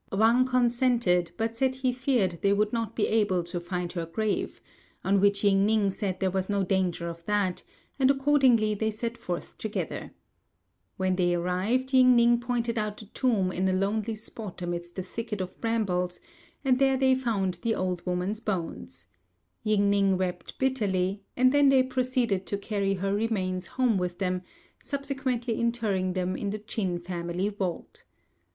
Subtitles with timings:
[0.11, 4.59] Wang consented, but said he feared they would not be able to find her grave;
[5.03, 7.63] on which Ying ning said there was no danger of that,
[7.99, 10.11] and accordingly they set forth together.
[10.97, 15.03] When they arrived, Ying ning pointed out the tomb in a lonely spot amidst a
[15.03, 16.19] thicket of brambles,
[16.65, 19.05] and there they found the old woman's bones.
[19.61, 24.41] Ying ning wept bitterly, and then they proceeded to carry her remains home with them,
[24.79, 28.03] subsequently interring them in the Ch'in family vault.